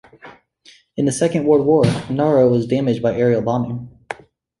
In 0.97 1.05
the 1.05 1.11
Second 1.11 1.45
World 1.45 1.63
War, 1.67 1.83
Naro 2.09 2.49
was 2.49 2.65
damaged 2.65 3.03
by 3.03 3.13
aerial 3.15 3.43
bombing. 3.43 3.91